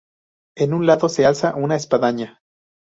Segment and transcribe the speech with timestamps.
[0.57, 2.41] En un lado se alza una espadaña.